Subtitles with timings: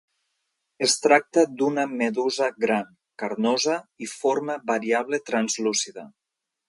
[0.85, 2.89] Es tracta d'una medusa gran,
[3.25, 3.75] carnosa
[4.07, 6.07] i forma variable translúcida.